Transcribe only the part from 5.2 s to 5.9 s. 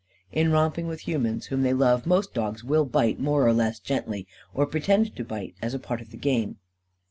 bite, as a